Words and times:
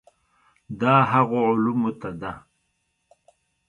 دا 0.79 0.93
هغو 1.11 1.39
علومو 1.49 1.91
ته 2.01 2.09
ده. 2.21 2.31